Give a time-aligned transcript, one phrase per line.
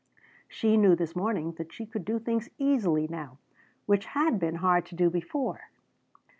[0.47, 3.37] She knew this morning that she could do things easily now
[3.85, 5.69] which had been hard to do before.